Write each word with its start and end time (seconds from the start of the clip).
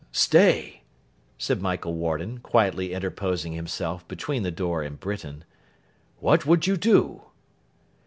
'Stay!' 0.11 0.81
said 1.37 1.61
Michael 1.61 1.93
Warden, 1.93 2.39
quietly 2.39 2.91
interposing 2.91 3.53
himself 3.53 4.07
between 4.07 4.41
the 4.41 4.49
door 4.49 4.81
and 4.81 4.99
Britain. 4.99 5.43
'What 6.19 6.43
would 6.43 6.65
you 6.65 6.75
do? 6.75 7.25